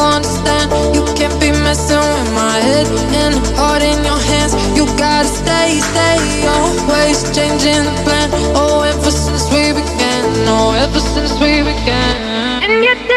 understand. 0.00 0.72
You 0.94 1.02
can't 1.14 1.36
be 1.40 1.50
messing 1.52 1.98
with 1.98 2.30
my 2.34 2.56
head 2.68 2.86
and 3.22 3.34
heart 3.56 3.82
in 3.82 3.98
your 4.04 4.20
hands. 4.30 4.54
You 4.76 4.86
gotta 4.96 5.28
stay, 5.28 5.80
stay. 5.80 6.18
Always 6.46 7.22
changing 7.36 7.84
the 7.84 7.94
plan. 8.04 8.28
Oh, 8.56 8.82
ever 8.82 9.10
since 9.10 9.44
we 9.52 9.72
began. 9.72 10.24
Oh, 10.48 10.72
ever 10.72 11.00
since 11.00 11.32
we 11.40 11.62
began. 11.62 13.09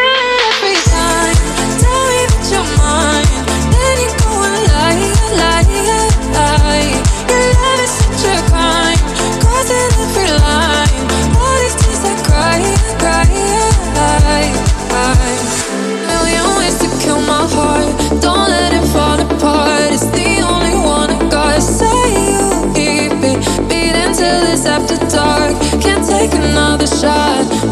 shot 27.04 27.63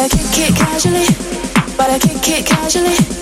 But 0.00 0.14
I 0.14 0.16
kick 0.16 0.48
it 0.48 0.56
casually, 0.56 1.06
but 1.76 1.90
I 1.90 1.98
kick 1.98 2.40
it 2.40 2.46
casually. 2.46 3.19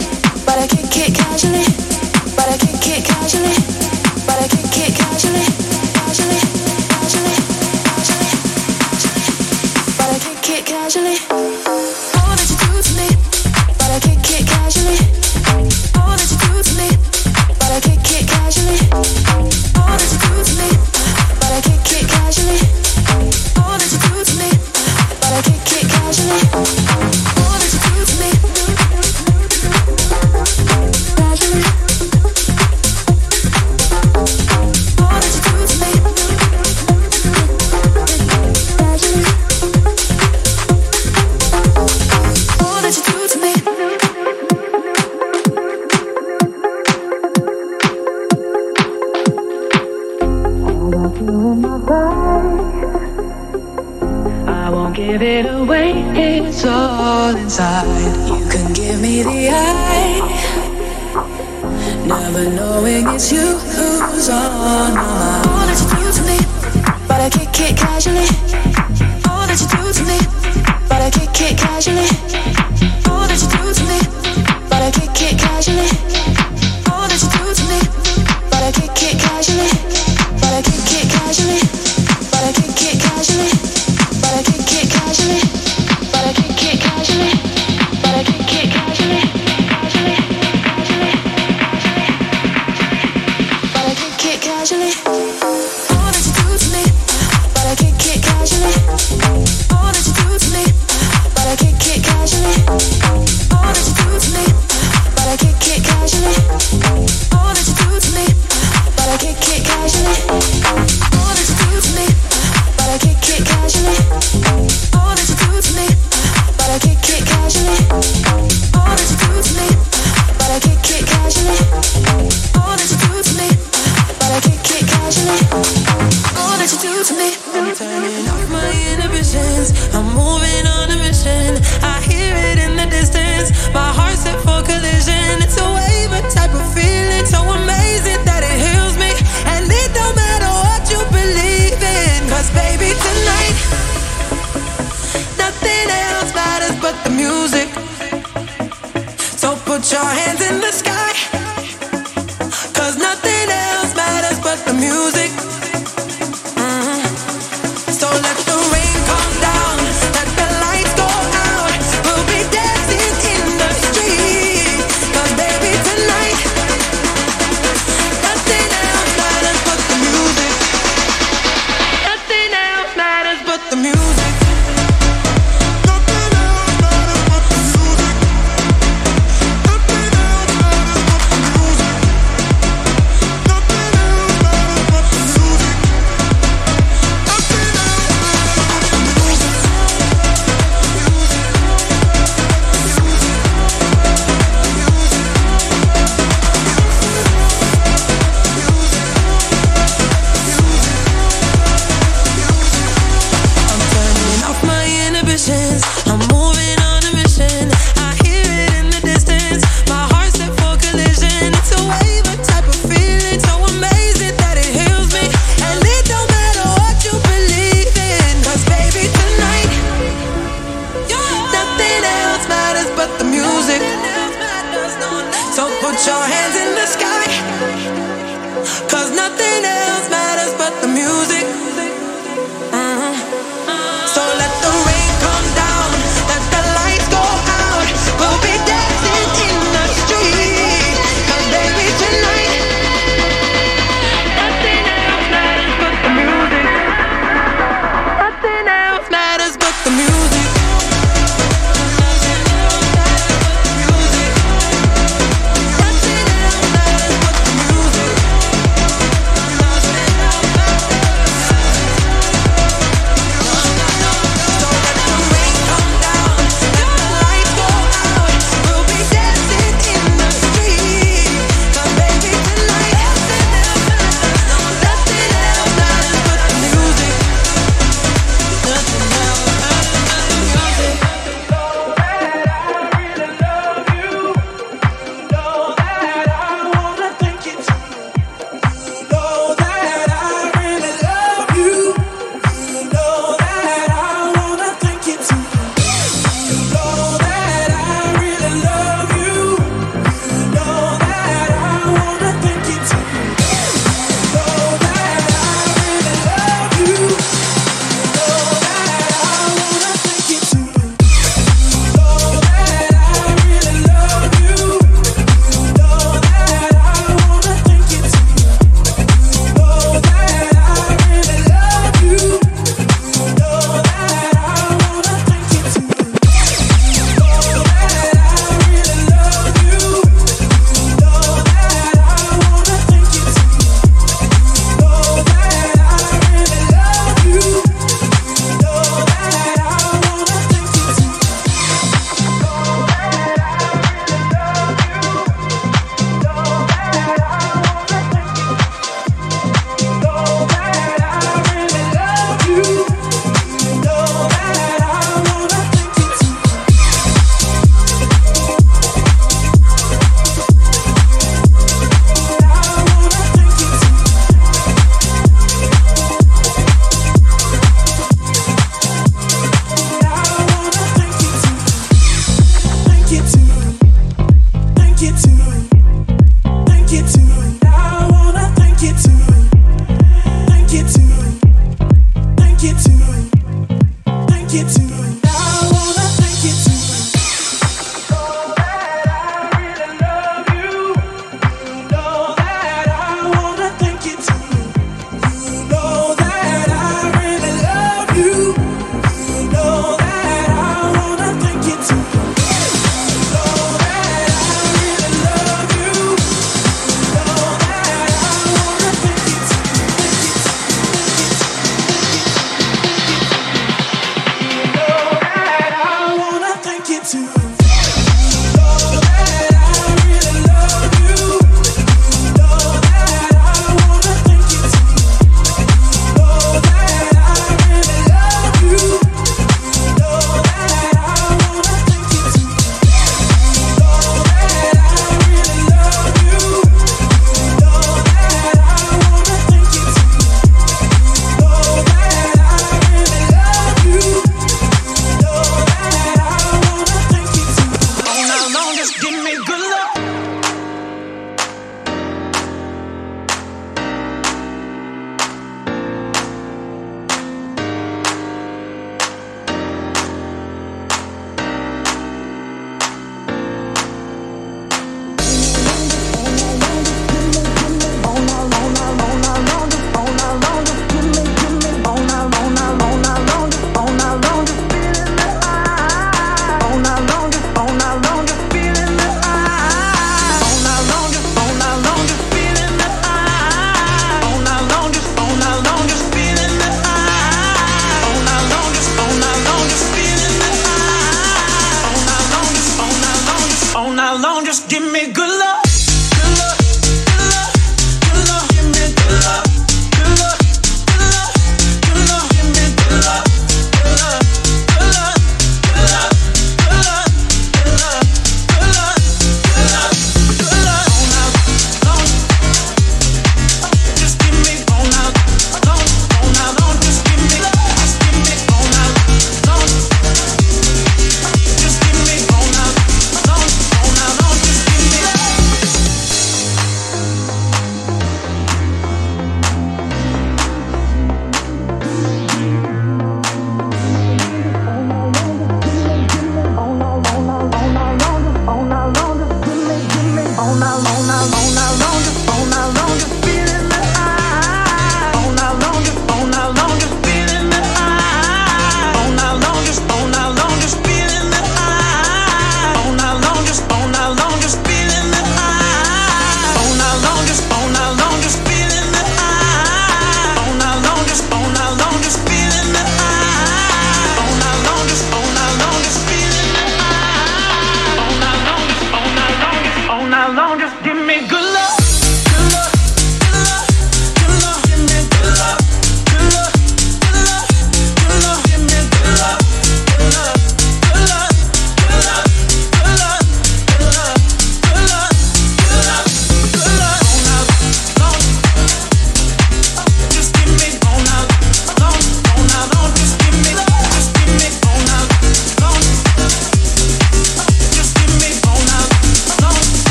casually. 121.11 121.68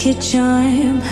lucky 0.00 0.18
chime. 0.20 1.02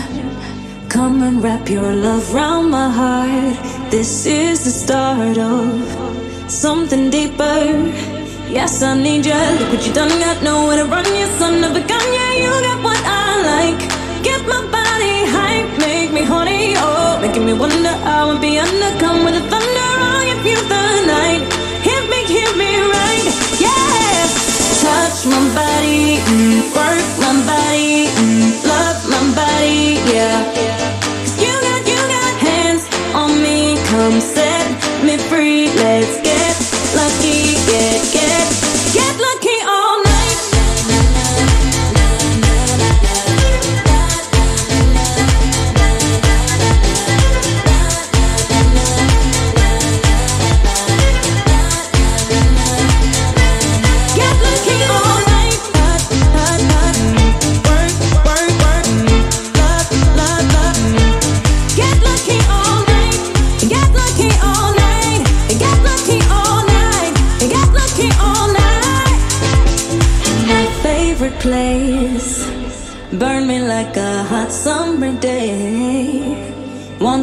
Come 0.89 1.23
and 1.23 1.43
wrap 1.43 1.69
your 1.69 1.95
love 1.95 2.33
round 2.33 2.71
my 2.71 2.89
heart. 2.89 3.91
This 3.91 4.25
is 4.25 4.65
the 4.65 4.71
start 4.71 5.37
of 5.37 6.51
something 6.51 7.11
deeper. 7.11 7.61
Yes, 8.49 8.83
I 8.83 8.95
need 8.97 9.27
you. 9.27 9.41
Look 9.59 9.73
what 9.73 9.87
you 9.87 9.93
done. 9.93 10.09
Got 10.21 10.43
nowhere 10.43 10.79
to 10.79 10.87
run. 10.87 11.05
you 11.05 11.27
son 11.39 11.63
of 11.65 11.77
a 11.77 11.83
gun. 11.91 12.07
Yeah, 12.19 12.33
you 12.43 12.51
got 12.67 12.79
what 12.83 13.03
I 13.05 13.29
like. 13.53 13.81
Get 14.25 14.41
my 14.49 14.63
body 14.77 15.17
hype. 15.37 15.71
Make 15.79 16.11
me 16.13 16.23
horny. 16.23 16.73
Oh, 16.77 17.19
making 17.21 17.45
me 17.45 17.53
wonder. 17.53 17.95
I 18.17 18.25
would 18.27 18.41
be 18.41 18.59
under. 18.59 18.91
Come 19.05 19.23
with 19.25 19.43
a 19.43 19.45
thunder. 19.53 19.91
I'll 20.09 20.25
you 20.25 20.61
the 20.73 20.85
night. 21.15 21.43
Hit 21.89 22.05
me, 22.13 22.21
hit 22.35 22.53
me 22.57 22.71
right. 22.97 23.27
Yeah. 23.65 24.25
Touch 24.81 25.27
my 25.33 25.41
body. 25.61 26.25
Mm, 26.33 26.61
work 26.75 27.07
my 27.21 27.33
body 27.45 27.88
yeah. 30.11 30.68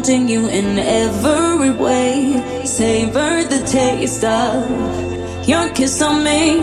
You 0.08 0.46
in 0.46 0.78
every 0.78 1.70
way. 1.70 2.40
Savor 2.64 3.42
the 3.42 3.58
taste 3.66 4.22
of 4.22 5.48
your 5.48 5.68
kiss 5.70 6.00
on 6.00 6.22
me. 6.22 6.62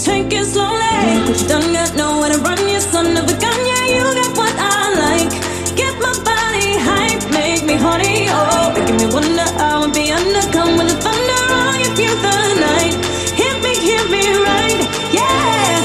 Take 0.00 0.32
it 0.32 0.46
slowly. 0.46 0.80
Cause 1.28 1.42
you 1.42 1.48
done 1.48 1.70
got 1.74 1.94
nowhere 1.96 2.32
to 2.32 2.38
run, 2.38 2.58
you 2.66 2.80
son 2.80 3.14
of 3.14 3.24
a 3.28 3.36
gun. 3.44 3.58
Yeah, 3.68 3.84
you 3.92 4.02
got 4.16 4.36
what 4.38 4.54
I 4.56 4.80
like. 5.04 5.32
Get 5.76 5.92
my 6.00 6.16
body 6.24 6.68
hype, 6.88 7.24
make 7.36 7.62
me 7.68 7.76
horny. 7.76 8.32
Oh, 8.32 8.72
making 8.72 8.96
me 8.96 9.06
wonder 9.12 9.48
how 9.60 9.84
I'd 9.84 9.92
be 9.92 10.10
under. 10.10 10.44
Come 10.56 10.78
with 10.78 10.88
the 10.88 10.96
thunder, 10.96 11.40
oh, 11.52 11.76
you 11.76 11.92
feel 11.92 12.16
the 12.24 12.36
night. 12.56 12.96
Hit 13.36 13.56
me, 13.60 13.72
hit 13.84 14.04
me 14.08 14.24
right, 14.48 14.80
yeah. 15.12 15.76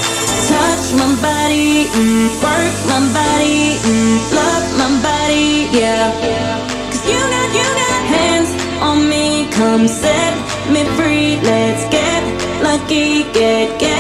Touch 0.48 0.86
my 0.96 1.12
body, 1.20 1.92
mm, 2.00 2.32
work 2.40 2.76
my 2.88 3.04
body, 3.12 3.76
mm, 3.76 4.18
love 4.40 4.68
my 4.80 4.88
body, 5.04 5.68
yeah. 5.76 6.16
Cause 6.24 6.67
come 9.58 9.88
set 9.88 10.34
me 10.72 10.84
free. 10.96 11.36
Let's 11.42 11.84
get 11.90 12.22
lucky, 12.62 13.24
get, 13.34 13.80
get, 13.80 13.97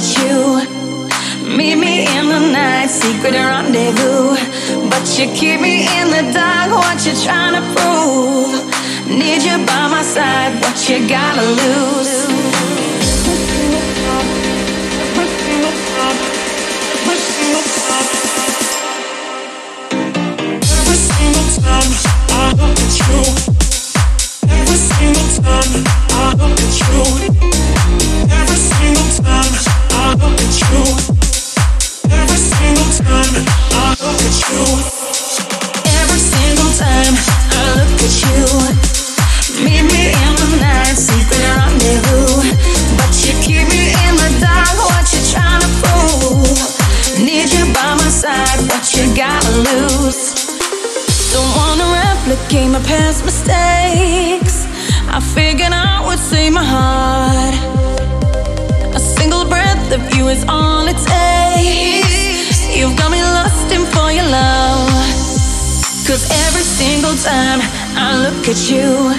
At 0.00 0.16
you, 0.16 0.56
meet 1.58 1.76
me 1.76 2.06
in 2.16 2.28
the 2.30 2.38
night, 2.38 2.86
secret 2.86 3.34
rendezvous. 3.34 4.34
But 4.88 5.04
you 5.18 5.26
keep 5.34 5.60
me 5.60 5.84
in 6.00 6.08
the 6.08 6.32
dark, 6.32 6.70
what 6.70 7.04
you 7.04 7.12
trying 7.22 7.52
to 7.52 7.60
prove? 7.76 8.64
Need 9.06 9.42
you 9.42 9.58
by 9.66 9.88
my 9.92 10.00
side, 10.00 10.58
what 10.62 10.88
you 10.88 11.06
gotta 11.06 11.42
lose? 11.42 12.30
every 20.80 20.96
single 20.96 21.46
time 21.60 21.92
I 22.30 22.54
look 22.56 22.78
at 22.80 22.94
you, 23.04 23.59
Don't 51.32 51.56
wanna 51.56 51.84
replicate 51.84 52.70
my 52.70 52.80
past 52.80 53.24
mistakes. 53.24 54.69
I 55.12 55.18
figured 55.18 55.72
I 55.72 56.06
would 56.06 56.20
save 56.20 56.52
my 56.52 56.62
heart. 56.62 57.54
A 58.94 59.00
single 59.00 59.44
breath 59.44 59.90
of 59.92 60.02
you 60.14 60.28
is 60.28 60.44
all 60.46 60.86
it 60.86 60.98
takes. 61.02 62.70
You've 62.76 62.96
got 62.96 63.10
me 63.10 63.20
lusting 63.20 63.84
for 63.90 64.12
your 64.12 64.28
love. 64.30 64.86
Cause 66.06 66.30
every 66.46 66.62
single 66.62 67.16
time 67.18 67.58
I 67.98 68.22
look 68.22 68.46
at 68.46 68.70
you, 68.70 69.10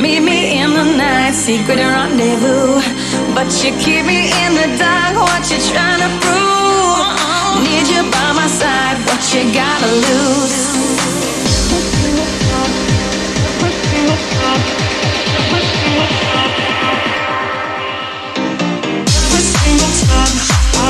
meet 0.00 0.20
me 0.20 0.62
in 0.62 0.70
the 0.70 0.86
night, 0.96 1.34
secret 1.34 1.82
rendezvous. 1.82 2.78
But 3.34 3.50
you 3.58 3.74
keep 3.82 4.06
me 4.06 4.30
in 4.46 4.54
the 4.54 4.68
dark, 4.78 5.18
what 5.18 5.42
you 5.50 5.58
trying 5.74 5.98
to 5.98 6.10
prove? 6.22 7.10
Need 7.66 7.90
you 7.90 8.02
by 8.06 8.30
my 8.38 8.46
side, 8.46 8.98
what 9.06 9.22
you 9.34 9.52
gotta 9.52 9.90
lose? 10.06 11.21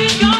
We 0.00 0.18
gone. 0.18 0.39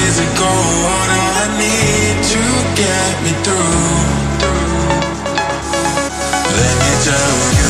days 0.00 0.18
ago 0.18 0.52
What 0.84 1.08
I 1.10 1.42
need 1.60 2.16
to 2.32 2.42
get 2.80 3.12
me 3.24 3.32
through? 3.44 4.30
Let 6.58 6.74
me 6.82 6.92
tell 7.06 7.36
you 7.58 7.69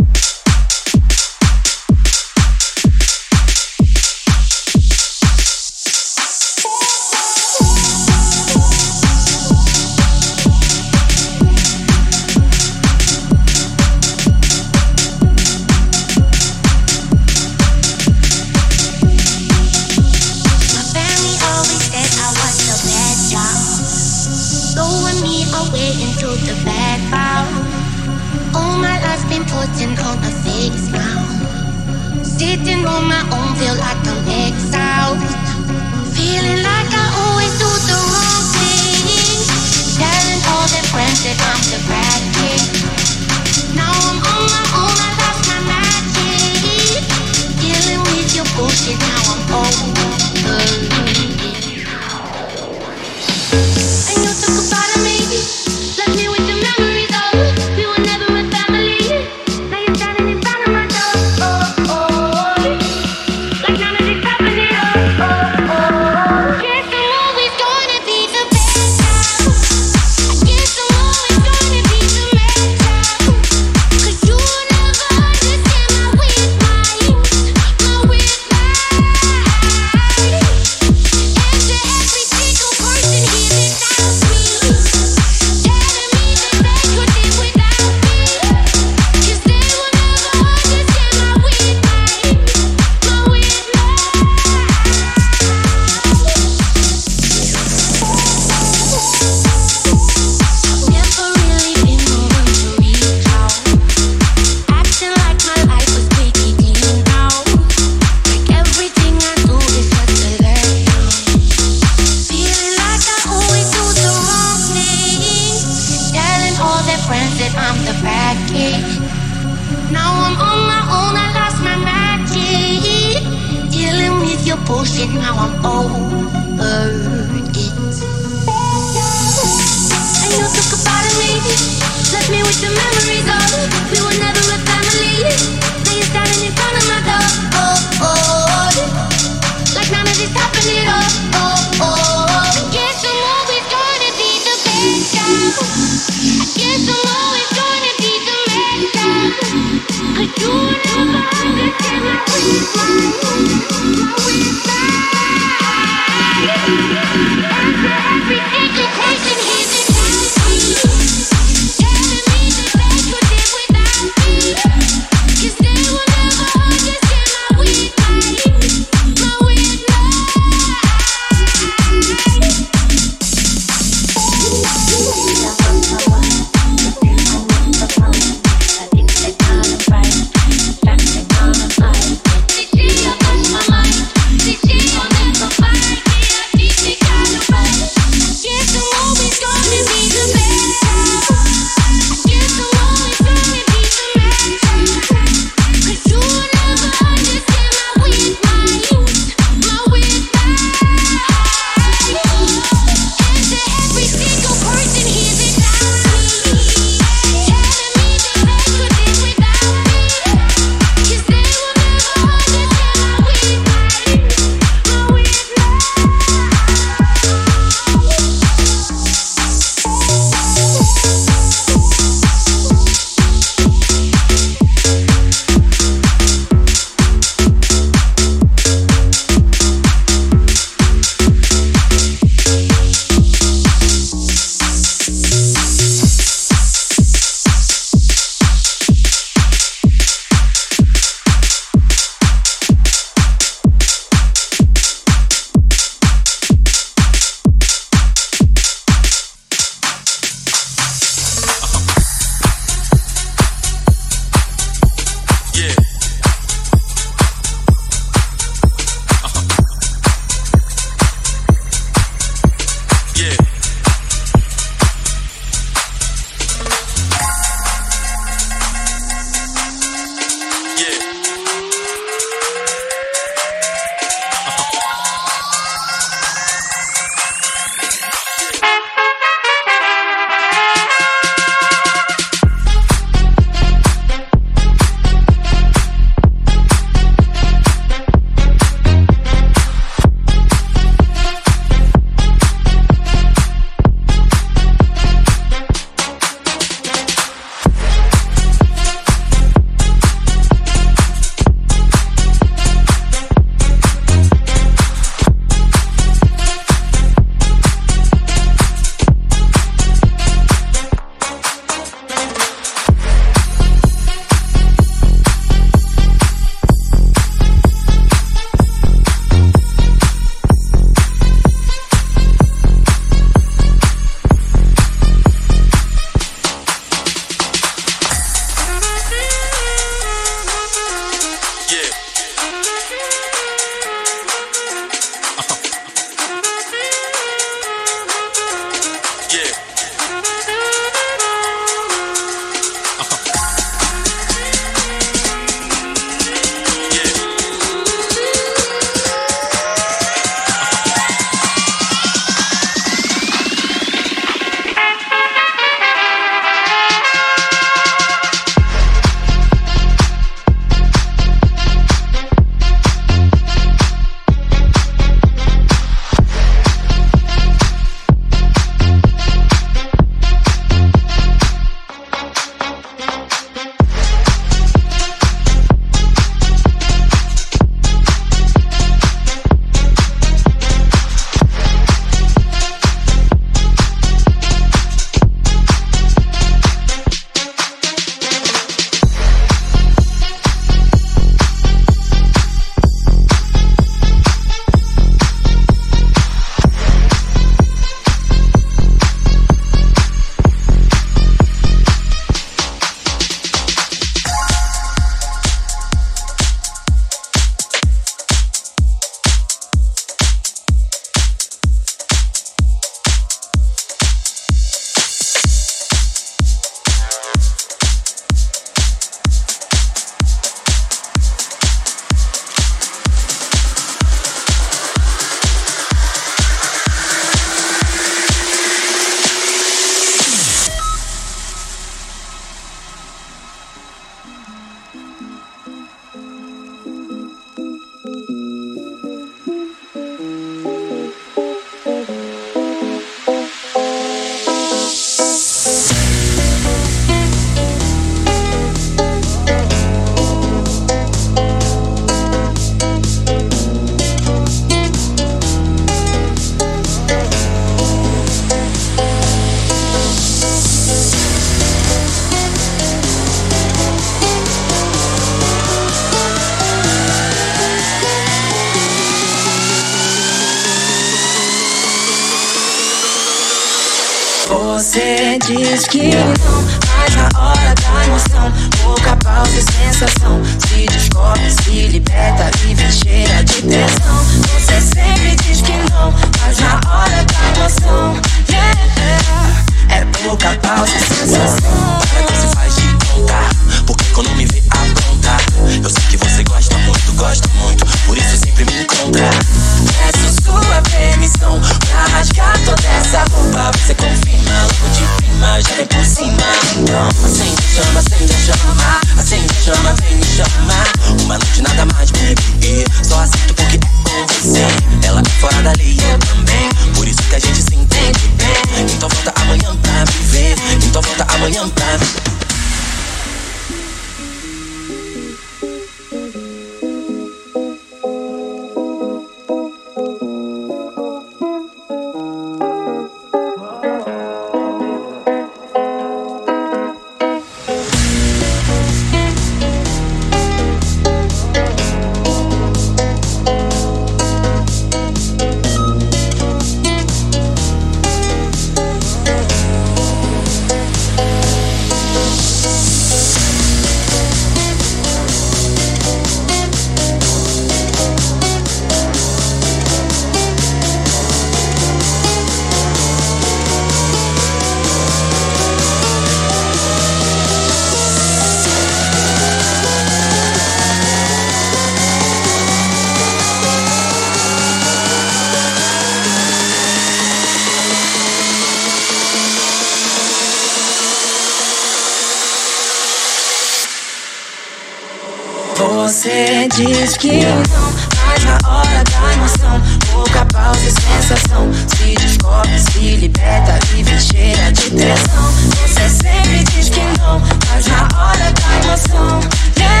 Você 585.76 586.66
diz 586.74 587.18
que 587.18 587.44
não, 587.44 587.92
mas 588.24 588.44
na 588.44 588.58
hora 588.66 589.04
da 589.04 589.32
emoção, 589.34 589.82
pouca 590.10 590.46
pausa 590.46 590.80
e 590.80 590.90
sensação. 590.90 591.70
Se 591.94 592.14
descobre, 592.14 592.78
se 592.78 593.16
liberta, 593.16 593.78
vive 593.92 594.18
cheia 594.18 594.72
de 594.72 594.90
tensão. 594.90 595.52
Você 595.82 596.08
sempre 596.08 596.64
diz 596.64 596.88
que 596.88 597.00
não, 597.18 597.42
mas 597.68 597.86
na 597.88 598.08
hora 598.18 598.52
da 598.52 598.86
emoção, 598.86 599.40
yeah, 599.76 600.00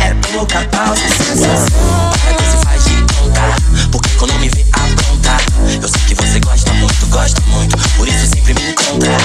é 0.00 0.14
pouca 0.32 0.64
pausa 0.72 1.02
e 1.06 1.10
sensação. 1.10 2.10
Para 2.20 2.34
que 2.34 2.44
se 2.44 2.56
faz 2.64 2.84
de 2.84 3.14
contar, 3.14 3.56
porque 3.92 4.10
quando 4.18 4.34
me 4.40 4.48
vê 4.48 4.66
aprontar, 4.72 5.40
eu 5.80 5.88
sei 5.88 6.00
que 6.08 6.14
você 6.16 6.40
gosta 6.40 6.72
muito, 6.74 7.06
gosta 7.06 7.40
muito, 7.46 7.76
por 7.96 8.08
isso 8.08 8.26
sempre 8.26 8.54
me 8.54 8.72
encontra. 8.72 9.16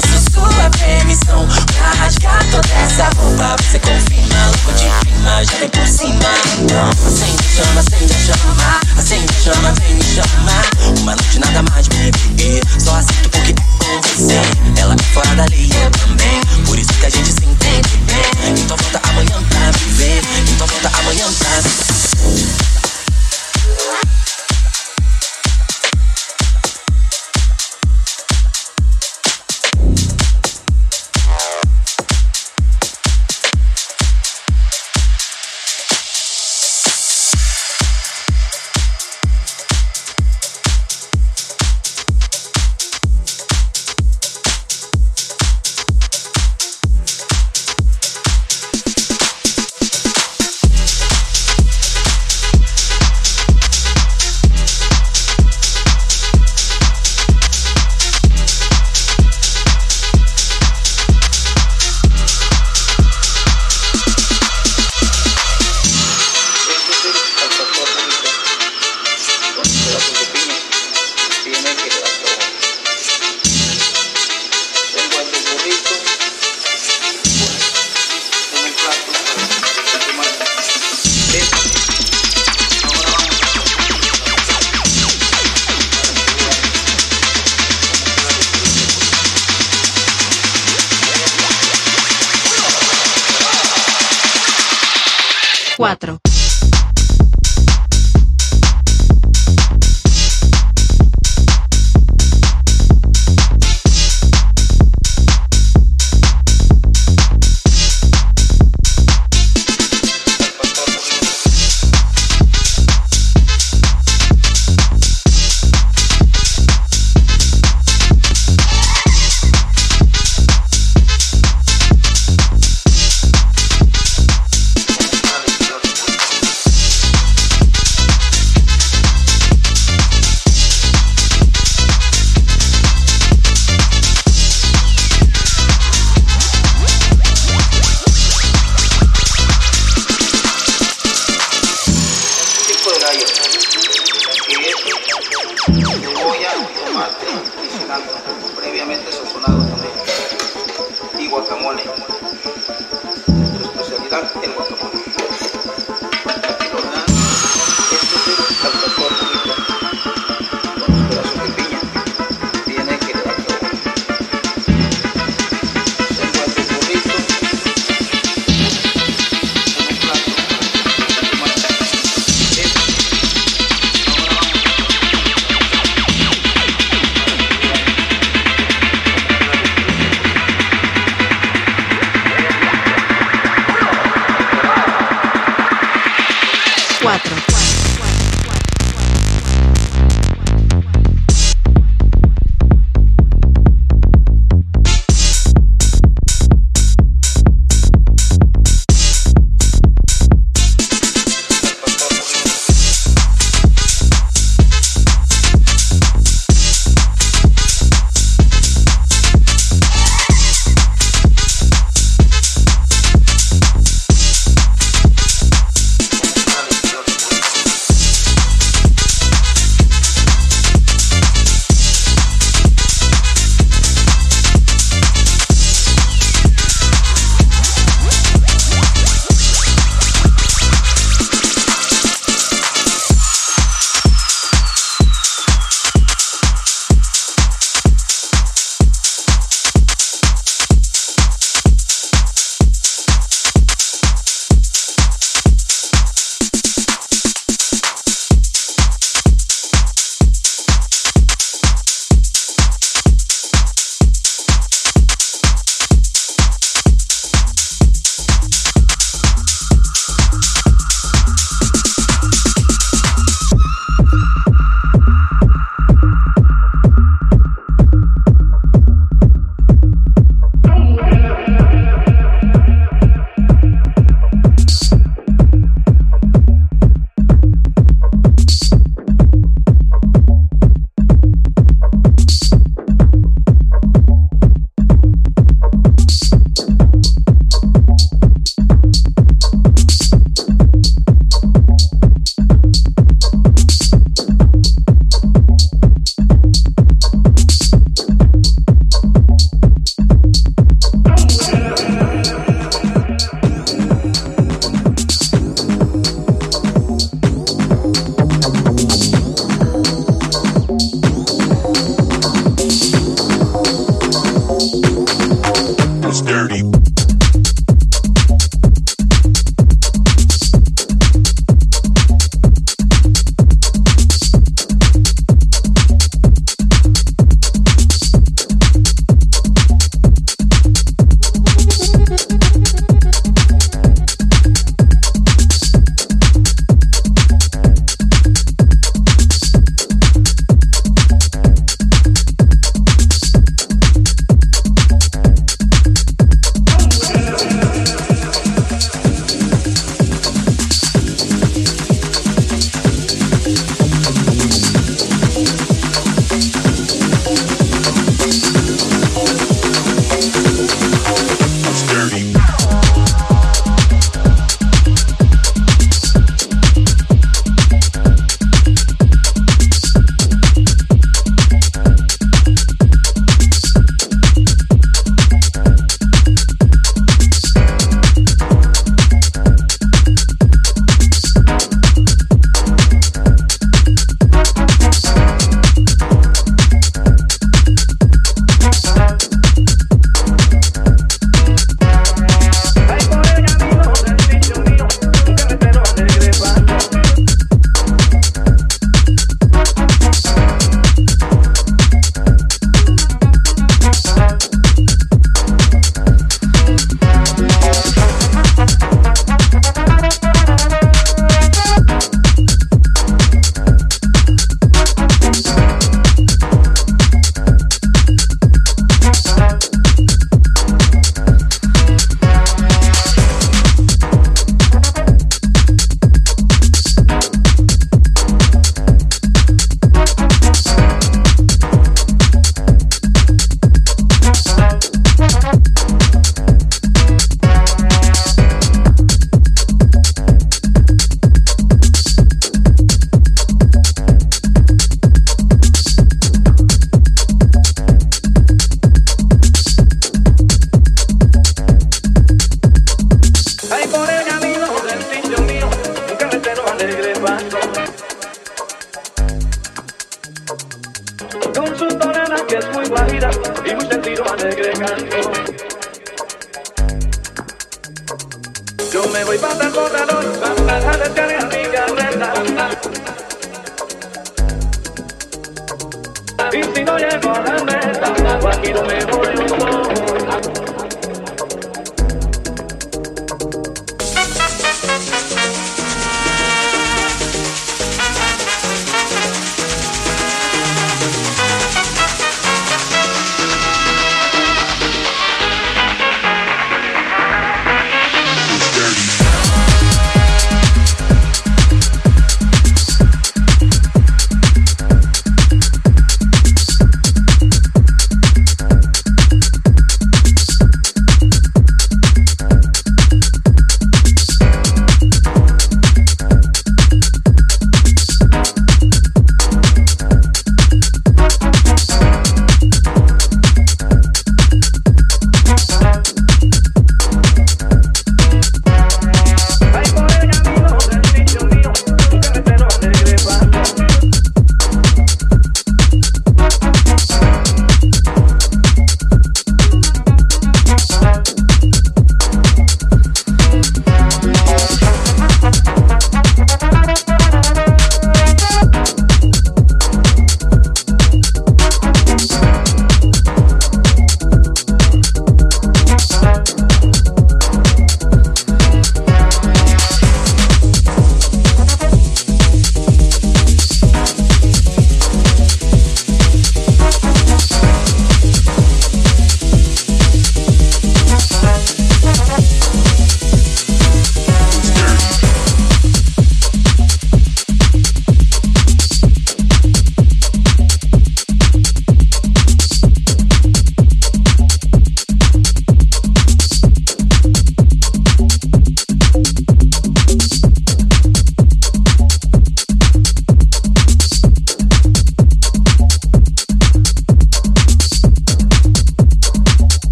Peço 0.00 0.11
sua 0.50 0.70
permissão 0.70 1.46
pra 1.76 1.90
rasgar 1.92 2.44
toda 2.50 2.68
essa 2.74 3.04
roupa. 3.16 3.56
Você 3.62 3.78
confirma, 3.78 4.46
louco 4.46 4.72
de 4.72 4.88
prima, 5.00 5.44
já 5.44 5.58
vem 5.58 5.68
por 5.68 5.86
cima. 5.86 6.24
Então 6.58 6.90
acende 7.06 7.42
a 7.42 7.64
chama, 7.64 7.80
acende 7.80 8.12
a 8.12 8.18
chama, 8.18 8.80
acende 8.98 9.26
a 9.30 9.42
chama, 9.42 9.72
vem 9.80 9.94
me 9.94 10.04
chamar. 10.04 10.64
Uma 11.00 11.16
noite 11.16 11.38
nada 11.38 11.62
mais, 11.70 11.88
baby, 11.88 12.60
só 12.78 12.96
aceito 12.96 13.28
porque 13.30 13.52
é 13.52 13.54
com 13.54 14.02
você. 14.02 14.80
Ela 14.80 14.94
é 14.94 15.02
fora 15.14 15.34
da 15.36 15.44
lei, 15.50 15.70
eu 15.82 15.90
também, 15.90 16.40
por 16.66 16.78
isso 16.78 16.92
que 16.92 17.06
a 17.06 17.10
gente 17.10 17.32
se 17.32 17.44
entende 17.44 17.96
bem. 18.06 18.62
Então 18.62 18.76
volta 18.76 19.00
amanhã 19.10 19.42
pra 19.48 19.66
me 19.66 19.92
ver, 19.94 20.22
então 20.48 20.66
volta 20.66 20.90
amanhã 20.98 21.26
pra 21.38 21.62
me 21.62 22.02
Cuatro. 22.32 22.81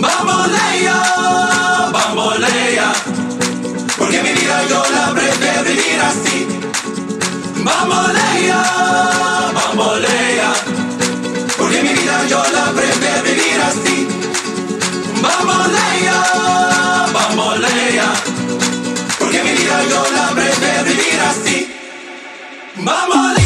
Bambolea, 0.00 0.96
bambolea, 1.92 2.92
porque 3.98 4.22
mi 4.22 4.30
vida 4.30 4.66
yo 4.68 4.82
la 4.94 5.12
prefiero 5.12 5.62
vivir 5.64 6.00
así. 6.00 6.46
Bambolea, 7.62 8.62
bambolea, 9.54 10.52
porque 11.58 11.82
mi 11.82 11.92
vida 11.92 12.26
yo 12.28 12.42
la 12.52 12.72
prefiero 12.72 13.22
vivir 13.24 13.60
así. 13.68 14.08
Bambolea, 15.20 16.18
bambolea, 17.12 18.12
porque 19.18 19.42
mi 19.42 19.52
vida 19.52 19.84
yo 19.90 20.02
la 20.16 20.28
prefiero 20.30 20.84
vivir 20.84 21.20
así. 21.30 21.74
Bambolea. 22.76 23.39